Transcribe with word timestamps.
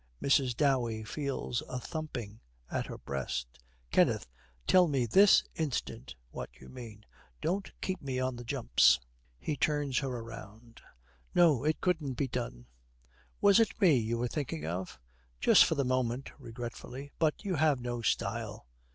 Mrs. 0.19 0.57
Dowey 0.57 1.03
feels 1.03 1.61
a 1.69 1.79
thumping 1.79 2.39
at 2.71 2.87
her 2.87 2.97
breast. 2.97 3.59
'Kenneth, 3.91 4.27
tell 4.65 4.87
me 4.87 5.05
this 5.05 5.43
instant 5.53 6.15
what 6.31 6.49
you 6.59 6.69
mean. 6.69 7.05
Don't 7.39 7.71
keep 7.81 8.01
me 8.01 8.19
on 8.19 8.35
the 8.35 8.43
jumps.' 8.43 8.99
He 9.37 9.55
turns 9.55 9.99
her 9.99 10.23
round. 10.23 10.81
'No, 11.35 11.63
It 11.63 11.81
couldn't 11.81 12.13
be 12.15 12.27
done.' 12.27 12.65
'Was 13.41 13.59
it 13.59 13.79
me 13.79 13.95
you 13.95 14.17
were 14.17 14.27
thinking 14.27 14.65
of?' 14.65 14.99
'Just 15.39 15.65
for 15.65 15.75
the 15.75 15.85
moment,' 15.85 16.31
regretfully, 16.39 17.11
'but 17.19 17.45
you 17.45 17.53
have 17.57 17.79
no 17.79 18.01
style.' 18.01 18.65